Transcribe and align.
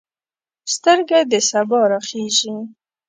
سترګه 0.75 1.19
د 1.31 1.33
سبا 1.49 1.81
راخیژې 1.91 2.53